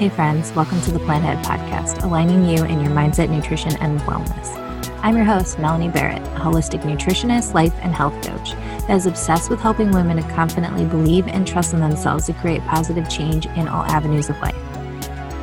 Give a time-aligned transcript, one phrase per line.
[0.00, 4.00] Hey, friends, welcome to the Plant Ahead Podcast, aligning you in your mindset, nutrition, and
[4.00, 4.56] wellness.
[5.02, 8.52] I'm your host, Melanie Barrett, a holistic nutritionist, life, and health coach
[8.86, 12.62] that is obsessed with helping women to confidently believe and trust in themselves to create
[12.62, 14.54] positive change in all avenues of life.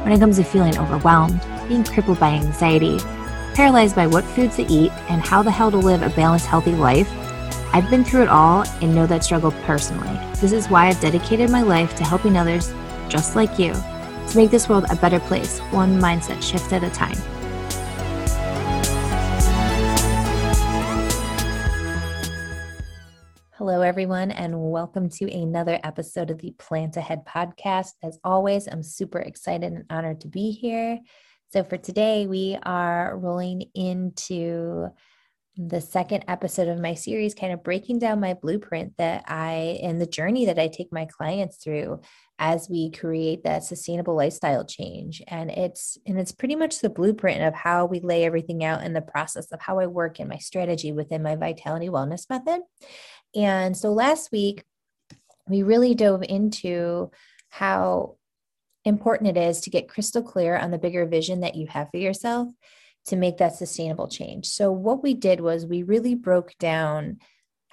[0.02, 2.98] When it comes to feeling overwhelmed, being crippled by anxiety,
[3.54, 6.74] paralyzed by what foods to eat, and how the hell to live a balanced, healthy
[6.74, 7.12] life,
[7.76, 10.18] I've been through it all and know that struggle personally.
[10.42, 12.74] This is why I've dedicated my life to helping others
[13.08, 13.76] just like you
[14.30, 17.18] to make this world a better place, one mindset shift at a time.
[23.54, 27.94] Hello, everyone, and welcome to another episode of the Plant Ahead podcast.
[28.04, 31.00] As always, I'm super excited and honored to be here.
[31.50, 34.90] So, for today, we are rolling into
[35.58, 40.00] the second episode of my series, kind of breaking down my blueprint that I and
[40.00, 42.02] the journey that I take my clients through
[42.40, 45.24] as we create that sustainable lifestyle change.
[45.28, 48.94] And it's and it's pretty much the blueprint of how we lay everything out in
[48.94, 52.62] the process of how I work in my strategy within my vitality wellness method.
[53.36, 54.64] And so last week
[55.48, 57.12] we really dove into
[57.50, 58.18] how
[58.86, 61.98] important it is to get crystal clear on the bigger vision that you have for
[61.98, 62.50] yourself
[63.08, 64.48] to make that sustainable change.
[64.48, 67.20] So, what we did was we really broke down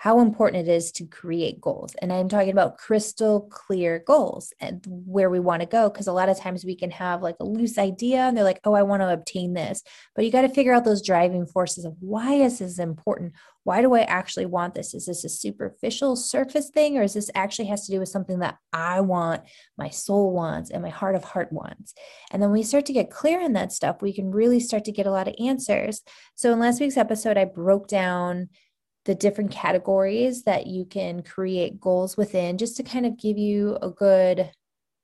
[0.05, 1.95] how important it is to create goals.
[2.03, 5.89] And I'm talking about crystal clear goals and where we want to go.
[5.89, 8.61] Because a lot of times we can have like a loose idea and they're like,
[8.65, 9.83] oh, I want to obtain this.
[10.15, 13.33] But you got to figure out those driving forces of why is this important?
[13.63, 14.93] Why do I actually want this?
[14.93, 18.41] Is this a superficial surface thing, or is this actually has to do with something
[18.41, 19.41] that I want,
[19.79, 21.95] my soul wants, and my heart of heart wants?
[22.31, 24.93] And then we start to get clear on that stuff, we can really start to
[24.93, 26.03] get a lot of answers.
[26.35, 28.51] So in last week's episode, I broke down
[29.05, 33.79] the different categories that you can create goals within just to kind of give you
[33.83, 34.51] a good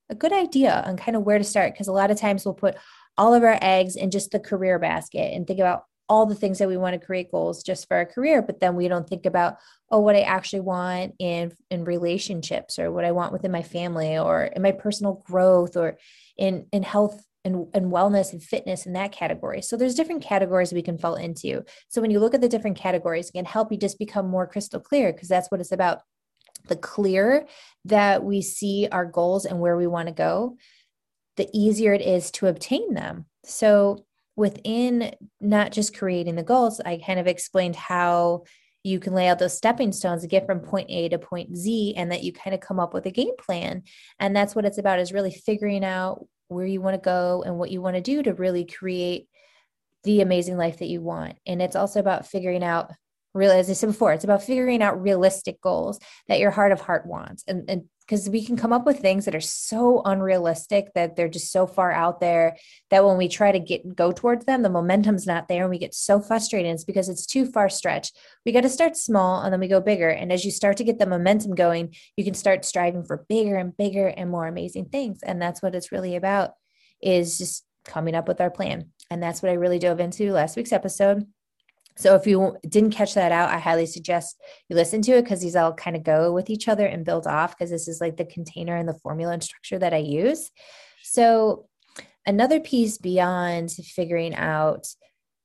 [0.09, 1.73] a good idea on kind of where to start.
[1.73, 2.77] Because a lot of times we'll put
[3.17, 6.59] all of our eggs in just the career basket and think about all the things
[6.59, 9.27] that we want to create goals just for our career but then we don't think
[9.27, 9.59] about
[9.93, 14.19] oh what i actually want in in relationships or what i want within my family
[14.19, 15.99] or in my personal growth or
[16.37, 19.63] in in health and, and wellness and fitness in that category.
[19.63, 21.65] So there's different categories we can fall into.
[21.89, 24.47] So when you look at the different categories, it can help you just become more
[24.47, 26.01] crystal clear because that's what it's about.
[26.69, 27.47] The clearer
[27.87, 30.59] that we see our goals and where we want to go,
[31.37, 33.25] the easier it is to obtain them.
[33.45, 34.05] So
[34.37, 38.45] within not just creating the goals, I kind of explained how
[38.83, 41.95] you can lay out those stepping stones to get from point A to point Z
[41.97, 43.83] and that you kind of come up with a game plan.
[44.19, 47.57] And that's what it's about is really figuring out where you want to go and
[47.59, 49.29] what you want to do to really create
[50.05, 51.39] the amazing life that you want.
[51.47, 52.91] And it's also about figuring out
[53.33, 56.81] real as I said before, it's about figuring out realistic goals that your heart of
[56.81, 57.45] heart wants.
[57.47, 61.29] And and because we can come up with things that are so unrealistic that they're
[61.29, 62.57] just so far out there
[62.91, 65.79] that when we try to get go towards them, the momentum's not there and we
[65.79, 66.73] get so frustrated.
[66.73, 68.19] It's because it's too far stretched.
[68.45, 70.09] We got to start small and then we go bigger.
[70.09, 73.57] And as you start to get the momentum going, you can start striving for bigger
[73.57, 75.23] and bigger and more amazing things.
[75.23, 76.55] And that's what it's really about
[77.01, 78.89] is just coming up with our plan.
[79.09, 81.29] And that's what I really dove into last week's episode.
[81.97, 85.41] So if you didn't catch that out, I highly suggest you listen to it because
[85.43, 88.17] these all kind of go with each other and build off because this is like
[88.17, 90.51] the container and the formula and structure that I use.
[91.03, 91.67] So
[92.27, 94.87] another piece beyond figuring out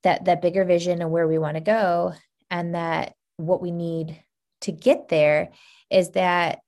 [0.03, 2.13] that that bigger vision and where we want to go
[2.49, 4.23] and that what we need
[4.61, 5.49] to get there
[5.89, 6.59] is that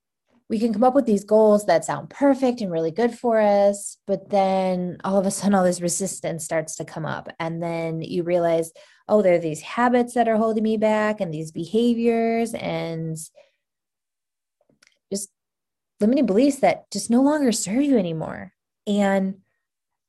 [0.50, 3.98] we can come up with these goals that sound perfect and really good for us,
[4.08, 8.02] but then all of a sudden all this resistance starts to come up and then
[8.02, 8.72] you realize,
[9.10, 13.18] oh, there are these habits that are holding me back and these behaviors and
[15.12, 15.30] just
[16.00, 18.54] limiting beliefs that just no longer serve you anymore.
[18.86, 19.40] And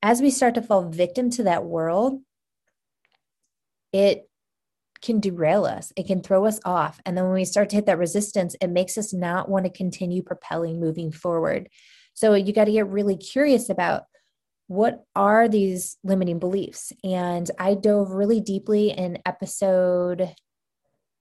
[0.02, 2.20] as we start to fall victim to that world,
[3.92, 4.28] it
[5.00, 5.92] can derail us.
[5.96, 7.00] It can throw us off.
[7.06, 9.70] And then when we start to hit that resistance, it makes us not want to
[9.70, 11.68] continue propelling moving forward.
[12.14, 14.04] So you got to get really curious about
[14.68, 16.92] what are these limiting beliefs?
[17.02, 20.32] And I dove really deeply in episode,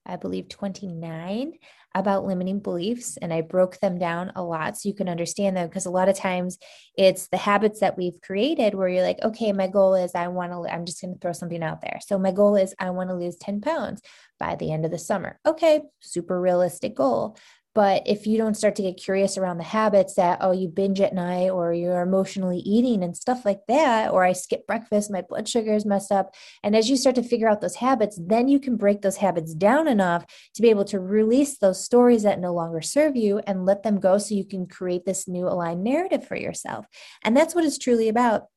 [0.05, 1.53] I believe 29
[1.95, 5.67] about limiting beliefs and I broke them down a lot so you can understand them
[5.67, 6.57] because a lot of times
[6.95, 10.51] it's the habits that we've created where you're like, okay, my goal is I want
[10.51, 11.99] to, I'm just going to throw something out there.
[12.05, 14.01] So my goal is I want to lose 10 pounds
[14.39, 15.39] by the end of the summer.
[15.45, 17.37] Okay, super realistic goal.
[17.77, 20.99] But if you don't start to get curious around the habits that, oh, you binge
[20.99, 25.21] at night or you're emotionally eating and stuff like that, or I skip breakfast, my
[25.21, 26.33] blood sugar is messed up.
[26.63, 29.53] And as you start to figure out those habits, then you can break those habits
[29.53, 30.25] down enough
[30.55, 33.99] to be able to release those stories that no longer serve you and let them
[33.99, 36.87] go so you can create this new aligned narrative for yourself.
[37.23, 38.47] And that's what it's truly about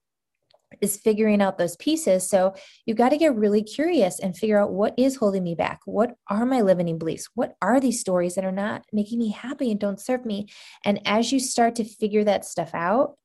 [0.81, 2.29] is figuring out those pieces.
[2.29, 2.55] So
[2.87, 5.81] you've got to get really curious and figure out what is holding me back.
[5.85, 7.29] What are my limiting beliefs?
[7.35, 10.49] What are these stories that are not making me happy and don't serve me?
[10.85, 13.17] And as you start to figure that stuff out,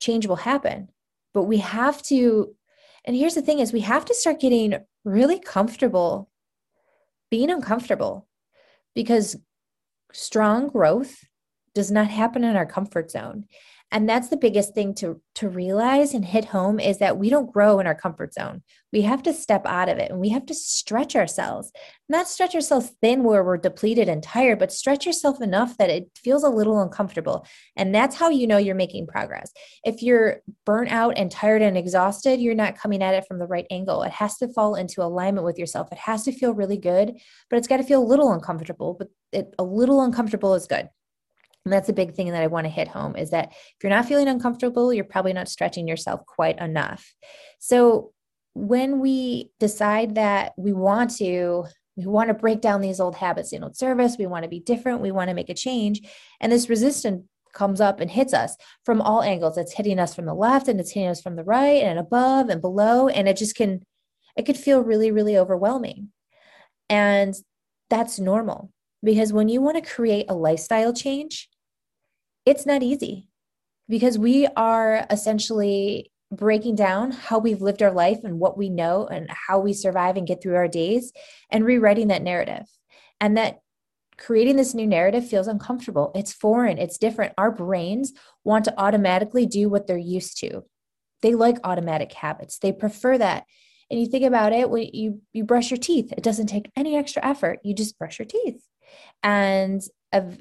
[0.00, 0.88] change will happen.
[1.32, 2.54] But we have to,
[3.04, 6.30] and here's the thing is we have to start getting really comfortable
[7.30, 8.28] being uncomfortable
[8.94, 9.36] because
[10.12, 11.16] strong growth
[11.74, 13.46] does not happen in our comfort zone.
[13.94, 17.52] And that's the biggest thing to to realize and hit home is that we don't
[17.52, 18.62] grow in our comfort zone.
[18.92, 21.70] We have to step out of it and we have to stretch ourselves.
[22.08, 26.10] Not stretch ourselves thin where we're depleted and tired but stretch yourself enough that it
[26.16, 27.46] feels a little uncomfortable.
[27.76, 29.52] And that's how you know you're making progress.
[29.84, 33.46] If you're burnt out and tired and exhausted you're not coming at it from the
[33.46, 34.02] right angle.
[34.02, 35.92] It has to fall into alignment with yourself.
[35.92, 37.12] It has to feel really good
[37.48, 40.88] but it's got to feel a little uncomfortable but it, a little uncomfortable is good
[41.64, 43.90] and that's a big thing that I want to hit home is that if you're
[43.90, 47.14] not feeling uncomfortable, you're probably not stretching yourself quite enough.
[47.58, 48.12] So
[48.54, 51.64] when we decide that we want to
[51.96, 54.60] we want to break down these old habits in old service we want to be
[54.60, 56.00] different we want to make a change
[56.40, 60.24] and this resistance comes up and hits us from all angles it's hitting us from
[60.24, 63.36] the left and it's hitting us from the right and above and below and it
[63.36, 63.80] just can
[64.36, 66.08] it could feel really really overwhelming
[66.88, 67.34] and
[67.90, 68.70] that's normal
[69.02, 71.48] because when you want to create a lifestyle change
[72.46, 73.28] it's not easy
[73.88, 79.06] because we are essentially breaking down how we've lived our life and what we know
[79.06, 81.12] and how we survive and get through our days
[81.50, 82.66] and rewriting that narrative.
[83.20, 83.60] And that
[84.16, 86.12] creating this new narrative feels uncomfortable.
[86.14, 87.34] It's foreign, it's different.
[87.38, 88.12] Our brains
[88.42, 90.64] want to automatically do what they're used to.
[91.22, 92.58] They like automatic habits.
[92.58, 93.44] They prefer that.
[93.90, 96.96] And you think about it when you you brush your teeth, it doesn't take any
[96.96, 97.60] extra effort.
[97.64, 98.62] You just brush your teeth.
[99.22, 99.82] And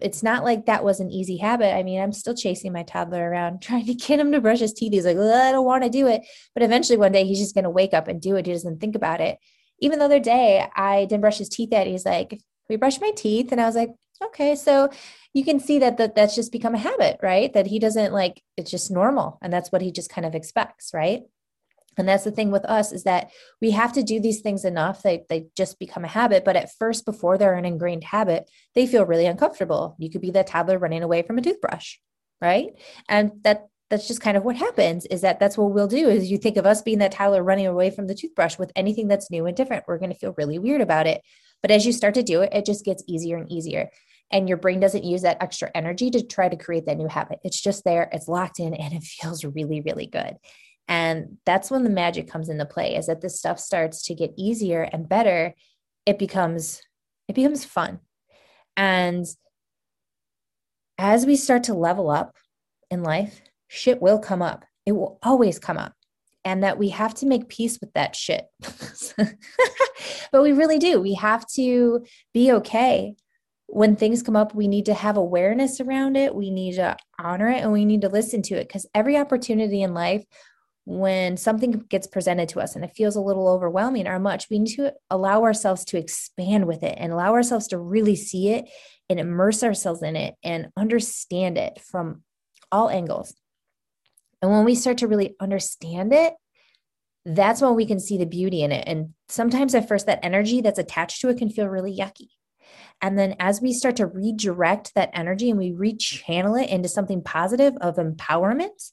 [0.02, 1.74] it's not like that was an easy habit.
[1.74, 4.74] I mean, I'm still chasing my toddler around trying to get him to brush his
[4.74, 4.94] teeth.
[4.94, 6.24] He's like, I don't want to do it.
[6.54, 8.46] But eventually one day he's just going to wake up and do it.
[8.46, 9.38] He doesn't think about it.
[9.80, 11.88] Even the other day I didn't brush his teeth yet.
[11.88, 13.52] He's like, we brush my teeth.
[13.52, 13.90] And I was like,
[14.24, 14.56] okay.
[14.56, 14.90] So
[15.34, 17.52] you can see that, that that's just become a habit, right?
[17.54, 19.40] That he doesn't like, it's just normal.
[19.42, 21.24] And that's what he just kind of expects, right?
[21.98, 23.31] And that's the thing with us is that
[23.62, 26.45] we have to do these things enough that they just become a habit.
[26.45, 29.95] But at first, before they're an ingrained habit, they feel really uncomfortable.
[30.00, 31.98] You could be the toddler running away from a toothbrush,
[32.42, 32.69] right?
[33.07, 36.31] And that that's just kind of what happens is that that's what we'll do is
[36.31, 39.30] you think of us being that toddler running away from the toothbrush with anything that's
[39.30, 41.22] new and different we're going to feel really weird about it
[41.62, 43.92] but as you start to do it it just gets easier and easier
[44.31, 47.38] and your brain doesn't use that extra energy to try to create that new habit
[47.44, 50.38] it's just there it's locked in and it feels really really good
[50.88, 54.33] and that's when the magic comes into play is that this stuff starts to get
[54.38, 55.53] easier and better.
[56.06, 56.81] It becomes
[57.27, 58.00] it becomes fun.
[58.75, 59.25] And
[60.97, 62.35] as we start to level up
[62.91, 64.65] in life, shit will come up.
[64.85, 65.94] It will always come up.
[66.45, 68.45] And that we have to make peace with that shit.
[69.18, 71.00] but we really do.
[71.00, 72.03] We have to
[72.33, 73.15] be okay.
[73.68, 76.36] When things come up, we need to have awareness around it.
[76.36, 79.81] We need to honor it and we need to listen to it because every opportunity
[79.81, 80.25] in life
[80.85, 84.59] when something gets presented to us and it feels a little overwhelming or much, we
[84.59, 88.69] need to allow ourselves to expand with it and allow ourselves to really see it
[89.10, 92.24] and immerse ourselves in it and understand it from
[92.72, 93.34] all angles.
[94.41, 96.34] And when we start to really understand it,
[97.25, 98.84] that's when we can see the beauty in it.
[98.86, 102.27] And sometimes at first, that energy that's attached to it can feel really yucky.
[103.01, 107.22] And then as we start to redirect that energy and we rechannel it into something
[107.22, 108.91] positive of empowerment,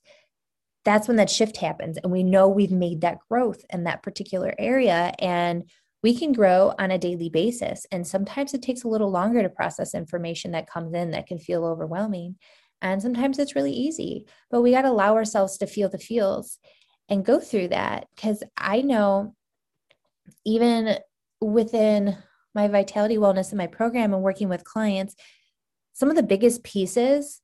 [0.84, 1.98] that's when that shift happens.
[1.98, 5.68] And we know we've made that growth in that particular area and
[6.02, 7.86] we can grow on a daily basis.
[7.92, 11.38] And sometimes it takes a little longer to process information that comes in that can
[11.38, 12.36] feel overwhelming.
[12.80, 16.58] And sometimes it's really easy but we got to allow ourselves to feel the feels
[17.08, 18.06] and go through that.
[18.14, 19.34] Because i know
[20.44, 20.96] even
[21.40, 22.16] within
[22.54, 25.14] my vitality wellness and my program and working with clients
[25.92, 27.40] some of the biggest pieces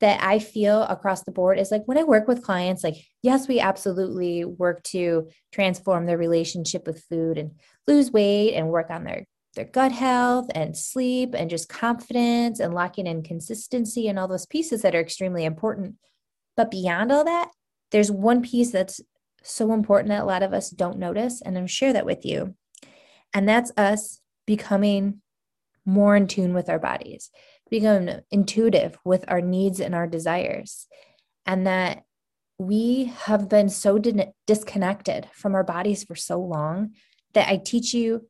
[0.00, 3.48] that I feel across the board is like when I work with clients, like, yes,
[3.48, 7.52] we absolutely work to transform their relationship with food and
[7.86, 9.24] lose weight and work on their
[9.54, 14.44] their gut health and sleep and just confidence and locking in consistency and all those
[14.44, 15.96] pieces that are extremely important.
[16.56, 17.48] But beyond all that,
[17.90, 19.00] there's one piece that's
[19.42, 21.40] so important that a lot of us don't notice.
[21.40, 22.54] And I'm share that with you.
[23.32, 25.22] And that's us becoming
[25.84, 27.30] more in tune with our bodies,
[27.70, 30.86] become intuitive with our needs and our desires,
[31.44, 32.02] and that
[32.58, 36.92] we have been so di- disconnected from our bodies for so long
[37.34, 38.28] that I teach you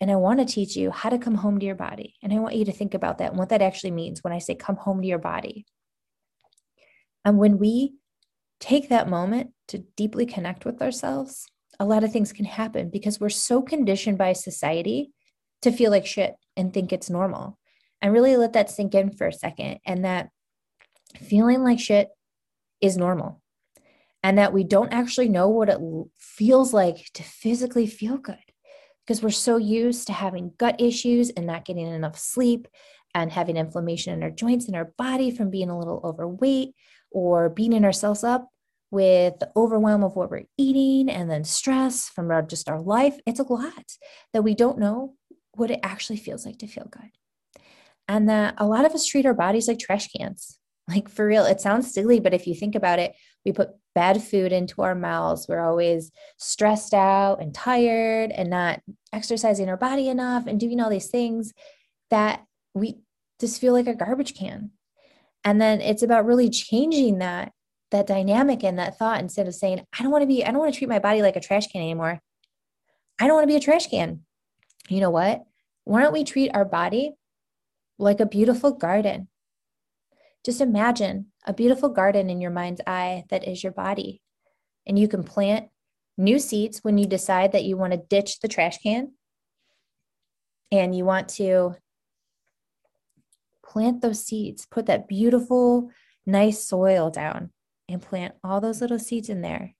[0.00, 2.16] and I want to teach you how to come home to your body.
[2.22, 4.38] And I want you to think about that and what that actually means when I
[4.38, 5.64] say come home to your body.
[7.24, 7.94] And when we
[8.58, 11.46] take that moment to deeply connect with ourselves,
[11.78, 15.12] a lot of things can happen because we're so conditioned by society
[15.62, 17.58] to feel like shit and think it's normal.
[18.02, 19.78] And really let that sink in for a second.
[19.86, 20.28] And that
[21.16, 22.08] feeling like shit
[22.80, 23.40] is normal.
[24.22, 25.80] And that we don't actually know what it
[26.18, 28.36] feels like to physically feel good
[29.06, 32.68] because we're so used to having gut issues and not getting enough sleep
[33.14, 36.74] and having inflammation in our joints and our body from being a little overweight
[37.10, 38.48] or beating ourselves up
[38.90, 43.18] with the overwhelm of what we're eating and then stress from our, just our life.
[43.26, 43.96] It's a lot
[44.32, 45.14] that we don't know
[45.52, 47.10] what it actually feels like to feel good.
[48.08, 50.58] And that a lot of us treat our bodies like trash cans.
[50.88, 54.20] Like for real, it sounds silly, but if you think about it, we put bad
[54.20, 55.46] food into our mouths.
[55.48, 58.80] We're always stressed out and tired and not
[59.12, 61.52] exercising our body enough and doing all these things
[62.10, 62.44] that
[62.74, 62.98] we
[63.40, 64.72] just feel like a garbage can.
[65.44, 67.52] And then it's about really changing that
[67.92, 70.58] that dynamic and that thought instead of saying, I don't want to be, I don't
[70.58, 72.20] want to treat my body like a trash can anymore.
[73.20, 74.22] I don't want to be a trash can.
[74.88, 75.42] You know what?
[75.84, 77.12] Why don't we treat our body
[78.02, 79.28] like a beautiful garden?
[80.44, 84.20] Just imagine a beautiful garden in your mind's eye that is your body.
[84.86, 85.68] And you can plant
[86.18, 89.12] new seeds when you decide that you want to ditch the trash can
[90.72, 91.76] and you want to
[93.64, 95.90] plant those seeds, put that beautiful,
[96.26, 97.50] nice soil down
[97.88, 99.74] and plant all those little seeds in there.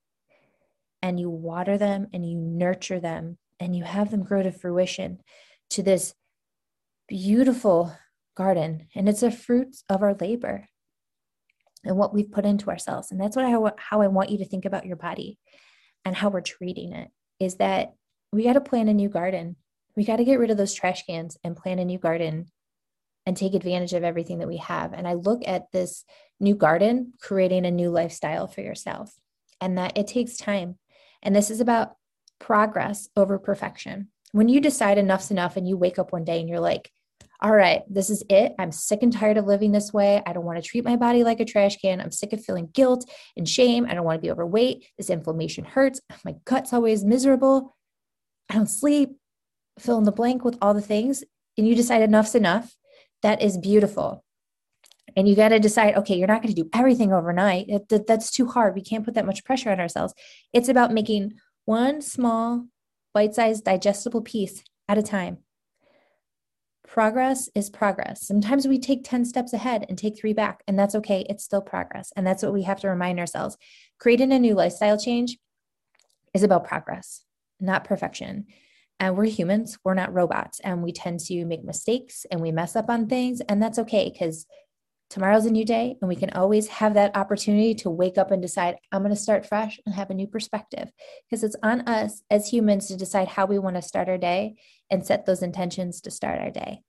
[1.02, 5.18] And you water them and you nurture them and you have them grow to fruition
[5.70, 6.14] to this
[7.08, 7.92] beautiful
[8.36, 8.88] garden.
[8.94, 10.68] And it's a fruit of our labor
[11.84, 13.10] and what we've put into ourselves.
[13.10, 15.38] And that's what I, how I want you to think about your body
[16.04, 17.94] and how we're treating it is that
[18.32, 19.56] we got to plant a new garden.
[19.96, 22.46] We got to get rid of those trash cans and plant a new garden
[23.26, 24.92] and take advantage of everything that we have.
[24.92, 26.04] And I look at this
[26.40, 29.14] new garden, creating a new lifestyle for yourself,
[29.60, 30.78] and that it takes time.
[31.22, 31.96] And this is about
[32.40, 34.08] progress over perfection.
[34.32, 36.90] When you decide enough's enough and you wake up one day and you're like,
[37.42, 38.54] all right, this is it.
[38.56, 40.22] I'm sick and tired of living this way.
[40.24, 42.00] I don't want to treat my body like a trash can.
[42.00, 43.84] I'm sick of feeling guilt and shame.
[43.84, 44.86] I don't want to be overweight.
[44.96, 46.00] This inflammation hurts.
[46.24, 47.76] My gut's always miserable.
[48.48, 49.16] I don't sleep.
[49.80, 51.24] Fill in the blank with all the things.
[51.58, 52.76] And you decide enough's enough.
[53.22, 54.24] That is beautiful.
[55.16, 57.66] And you got to decide, okay, you're not going to do everything overnight.
[57.88, 58.76] That, that's too hard.
[58.76, 60.14] We can't put that much pressure on ourselves.
[60.52, 61.34] It's about making
[61.64, 62.66] one small,
[63.12, 65.38] bite sized, digestible piece at a time
[66.92, 68.26] progress is progress.
[68.26, 71.24] Sometimes we take 10 steps ahead and take three back, and that's okay.
[71.26, 72.12] It's still progress.
[72.14, 73.56] And that's what we have to remind ourselves.
[73.98, 75.38] Creating a new lifestyle change
[76.34, 77.24] is about progress,
[77.58, 78.44] not perfection.
[79.00, 82.76] And we're humans, we're not robots, and we tend to make mistakes and we mess
[82.76, 83.40] up on things.
[83.40, 84.44] And that's okay because
[85.08, 88.42] tomorrow's a new day, and we can always have that opportunity to wake up and
[88.42, 90.90] decide, I'm going to start fresh and have a new perspective.
[91.24, 94.56] Because it's on us as humans to decide how we want to start our day
[94.92, 96.82] and set those intentions to start our day.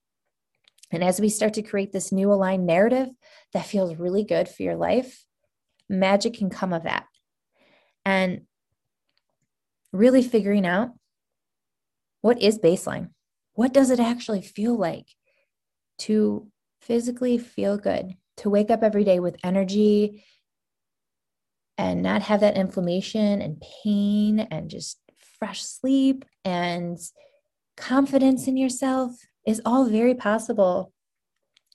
[0.91, 3.07] And as we start to create this new aligned narrative
[3.53, 5.25] that feels really good for your life,
[5.89, 7.05] magic can come of that.
[8.05, 8.41] And
[9.93, 10.89] really figuring out
[12.21, 13.09] what is baseline?
[13.53, 15.07] What does it actually feel like
[15.99, 16.47] to
[16.81, 20.25] physically feel good, to wake up every day with energy
[21.77, 24.99] and not have that inflammation and pain and just
[25.39, 26.99] fresh sleep and
[27.77, 29.15] confidence in yourself
[29.45, 30.91] is all very possible,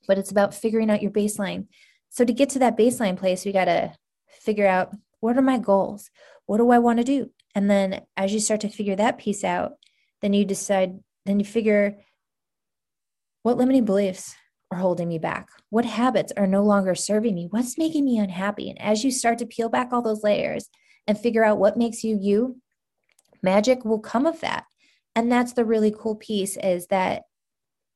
[0.06, 1.66] but it's about figuring out your baseline.
[2.10, 3.92] So, to get to that baseline place, we got to
[4.40, 6.10] figure out what are my goals?
[6.46, 7.30] What do I want to do?
[7.54, 9.72] And then, as you start to figure that piece out,
[10.22, 11.98] then you decide, then you figure
[13.42, 14.34] what limiting beliefs
[14.70, 15.48] are holding me back?
[15.70, 17.48] What habits are no longer serving me?
[17.50, 18.70] What's making me unhappy?
[18.70, 20.68] And as you start to peel back all those layers
[21.06, 22.60] and figure out what makes you you,
[23.42, 24.64] magic will come of that
[25.18, 27.22] and that's the really cool piece is that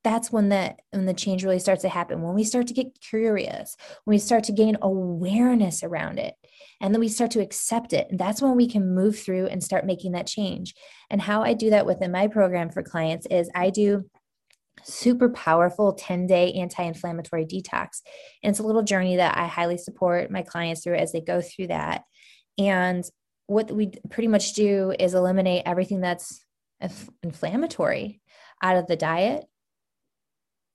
[0.02, 3.00] that's when the when the change really starts to happen when we start to get
[3.00, 6.34] curious when we start to gain awareness around it
[6.80, 9.62] and then we start to accept it and that's when we can move through and
[9.62, 10.74] start making that change
[11.10, 14.04] and how i do that within my program for clients is i do
[14.82, 18.00] super powerful 10 day anti inflammatory detox.
[18.42, 21.42] And it's a little journey that I highly support my clients through as they go
[21.42, 22.04] through that.
[22.58, 23.04] And
[23.48, 26.42] what we pretty much do is eliminate everything that's
[27.22, 28.20] inflammatory
[28.62, 29.44] out of the diet,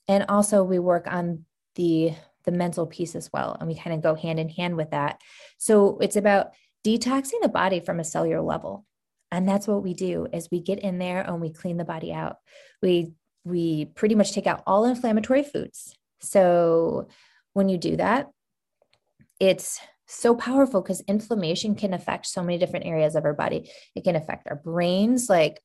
[0.08, 1.46] and also we work on
[1.76, 2.14] the
[2.46, 5.20] the mental piece as well and we kind of go hand in hand with that.
[5.58, 6.52] So it's about
[6.86, 8.86] detoxing the body from a cellular level.
[9.34, 12.14] And that's what we do is we get in there and we clean the body
[12.14, 12.38] out.
[12.82, 13.12] We
[13.44, 15.94] we pretty much take out all inflammatory foods.
[16.22, 17.10] So
[17.54, 18.30] when you do that
[19.40, 23.70] it's so powerful because inflammation can affect so many different areas of our body.
[23.96, 25.62] It can affect our brains like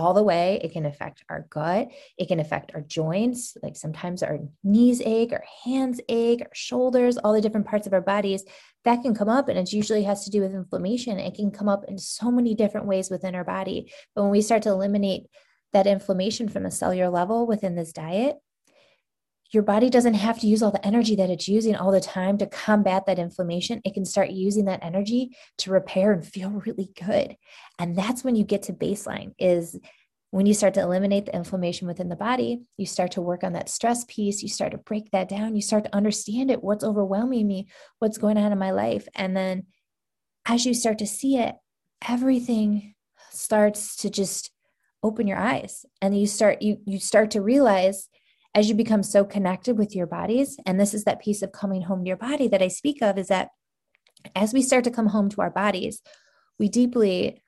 [0.00, 0.60] all the way.
[0.64, 1.88] It can affect our gut.
[2.18, 3.56] It can affect our joints.
[3.62, 7.92] Like sometimes our knees ache, our hands ache, our shoulders, all the different parts of
[7.92, 8.44] our bodies
[8.84, 9.48] that can come up.
[9.48, 11.18] And it usually has to do with inflammation.
[11.18, 13.92] It can come up in so many different ways within our body.
[14.14, 15.26] But when we start to eliminate
[15.72, 18.36] that inflammation from a cellular level within this diet,
[19.52, 22.38] your body doesn't have to use all the energy that it's using all the time
[22.38, 23.80] to combat that inflammation.
[23.84, 27.36] It can start using that energy to repair and feel really good.
[27.78, 29.78] And that's when you get to baseline is
[30.30, 33.54] when you start to eliminate the inflammation within the body, you start to work on
[33.54, 36.84] that stress piece, you start to break that down, you start to understand it, what's
[36.84, 37.66] overwhelming me,
[37.98, 39.08] what's going on in my life.
[39.16, 39.66] And then
[40.46, 41.56] as you start to see it,
[42.08, 42.94] everything
[43.30, 44.52] starts to just
[45.02, 48.08] open your eyes and you start you you start to realize
[48.54, 51.82] as you become so connected with your bodies, and this is that piece of coming
[51.82, 53.50] home to your body that I speak of, is that
[54.34, 56.02] as we start to come home to our bodies,
[56.58, 57.42] we deeply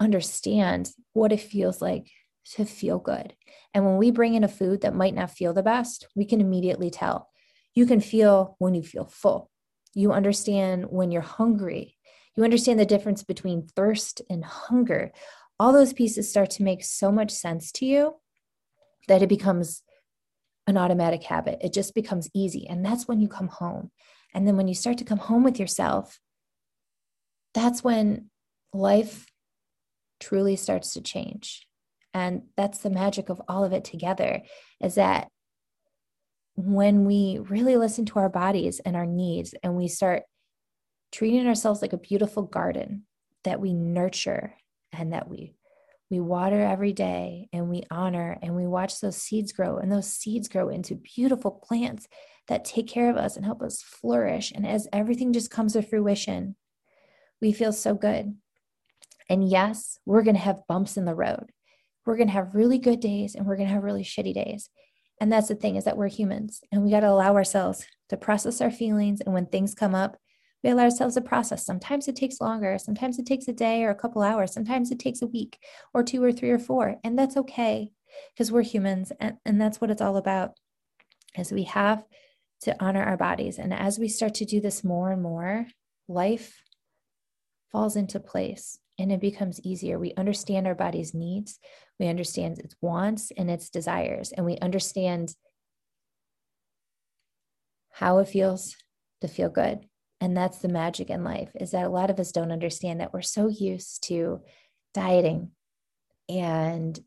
[0.00, 2.10] understand what it feels like
[2.56, 3.34] to feel good.
[3.72, 6.40] And when we bring in a food that might not feel the best, we can
[6.40, 7.28] immediately tell.
[7.74, 9.50] You can feel when you feel full.
[9.94, 11.96] You understand when you're hungry.
[12.36, 15.12] You understand the difference between thirst and hunger.
[15.58, 18.16] All those pieces start to make so much sense to you
[19.06, 19.82] that it becomes
[20.66, 21.58] an automatic habit.
[21.60, 22.66] It just becomes easy.
[22.68, 23.90] And that's when you come home.
[24.32, 26.18] And then when you start to come home with yourself,
[27.52, 28.30] that's when
[28.72, 29.26] life
[30.20, 31.66] truly starts to change.
[32.12, 34.42] And that's the magic of all of it together
[34.80, 35.28] is that
[36.56, 40.22] when we really listen to our bodies and our needs and we start
[41.10, 43.04] treating ourselves like a beautiful garden
[43.42, 44.54] that we nurture
[44.92, 45.54] and that we
[46.10, 50.10] we water every day and we honor and we watch those seeds grow and those
[50.10, 52.06] seeds grow into beautiful plants
[52.48, 54.52] that take care of us and help us flourish.
[54.54, 56.56] And as everything just comes to fruition
[57.40, 58.34] we feel so good.
[59.28, 61.52] And yes we're going to have bumps in the road.
[62.06, 64.68] We're going to have really good days and we're going to have really shitty days.
[65.20, 68.16] And that's the thing is that we're humans and we got to allow ourselves to
[68.16, 69.20] process our feelings.
[69.20, 70.16] And when things come up
[70.64, 71.64] we allow ourselves a process.
[71.64, 72.78] Sometimes it takes longer.
[72.78, 74.54] Sometimes it takes a day or a couple hours.
[74.54, 75.58] Sometimes it takes a week
[75.92, 76.96] or two or three or four.
[77.04, 77.92] And that's okay
[78.32, 79.12] because we're humans.
[79.20, 80.52] And, and that's what it's all about
[81.36, 82.02] is we have
[82.62, 83.58] to honor our bodies.
[83.58, 85.66] And as we start to do this more and more,
[86.08, 86.62] life
[87.70, 89.98] falls into place and it becomes easier.
[89.98, 91.58] We understand our body's needs,
[92.00, 95.34] we understand its wants and its desires, and we understand
[97.90, 98.76] how it feels
[99.20, 99.86] to feel good
[100.24, 103.12] and that's the magic in life is that a lot of us don't understand that
[103.12, 104.40] we're so used to
[104.94, 105.50] dieting
[106.30, 106.98] and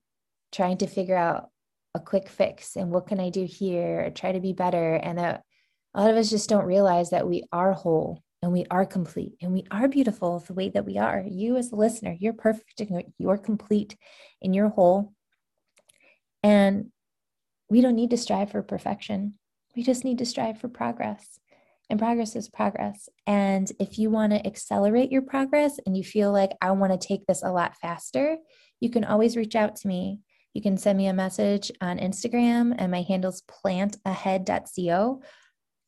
[0.52, 1.50] trying to figure out
[1.96, 4.94] a quick fix and what can I do here, try to be better.
[4.94, 5.42] And that
[5.96, 9.34] a lot of us just don't realize that we are whole and we are complete
[9.42, 11.24] and we are beautiful the way that we are.
[11.28, 13.98] You, as a listener, you're perfect and you're complete
[14.44, 15.12] and you're whole.
[16.44, 16.92] And
[17.68, 19.40] we don't need to strive for perfection.
[19.76, 21.40] We just need to strive for progress
[21.90, 23.08] and progress is progress.
[23.26, 27.08] And if you want to accelerate your progress and you feel like I want to
[27.08, 28.38] take this a lot faster,
[28.80, 30.20] you can always reach out to me.
[30.54, 35.22] You can send me a message on Instagram, and my handle's plantahead.co.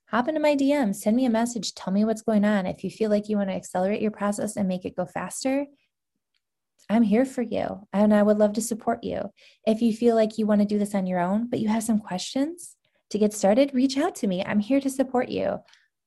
[0.09, 2.65] Hop into my DM, send me a message, tell me what's going on.
[2.65, 5.65] If you feel like you want to accelerate your process and make it go faster,
[6.89, 9.31] I'm here for you and I would love to support you.
[9.67, 11.83] If you feel like you want to do this on your own, but you have
[11.83, 12.75] some questions
[13.11, 14.43] to get started, reach out to me.
[14.43, 15.59] I'm here to support you.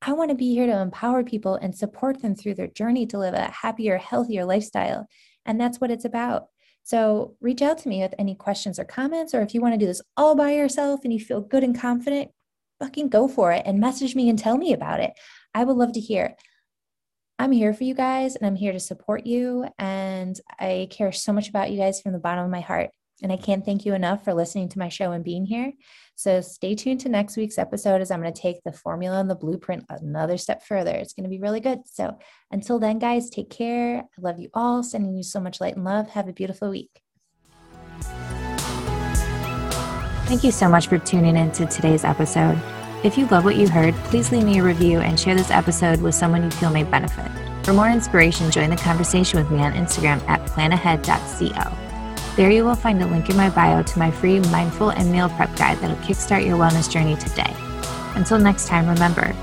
[0.04, 3.18] I want to be here to empower people and support them through their journey to
[3.18, 5.06] live a happier, healthier lifestyle.
[5.46, 6.46] And that's what it's about.
[6.82, 9.78] So reach out to me with any questions or comments, or if you want to
[9.78, 12.32] do this all by yourself and you feel good and confident,
[12.80, 15.12] fucking go for it and message me and tell me about it.
[15.54, 16.34] I would love to hear.
[17.38, 19.68] I'm here for you guys and I'm here to support you.
[19.78, 22.90] And I care so much about you guys from the bottom of my heart.
[23.22, 25.72] And I can't thank you enough for listening to my show and being here.
[26.16, 29.30] So stay tuned to next week's episode as I'm going to take the formula and
[29.30, 30.92] the blueprint another step further.
[30.92, 31.80] It's going to be really good.
[31.86, 32.18] So
[32.50, 33.98] until then, guys, take care.
[34.00, 34.82] I love you all.
[34.82, 36.10] Sending you so much light and love.
[36.10, 37.00] Have a beautiful week.
[40.26, 42.60] Thank you so much for tuning in to today's episode.
[43.04, 46.00] If you love what you heard, please leave me a review and share this episode
[46.00, 47.30] with someone you feel may benefit.
[47.64, 51.81] For more inspiration, join the conversation with me on Instagram at plantahead.co.
[52.34, 55.28] There you will find a link in my bio to my free mindful and meal
[55.28, 57.54] prep guide that'll kickstart your wellness journey today.
[58.14, 59.34] Until next time, remember,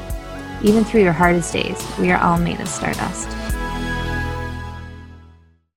[0.64, 3.30] even through your hardest days, we are all made of stardust.